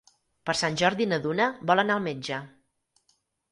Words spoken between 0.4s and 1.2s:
Per Sant Jordi na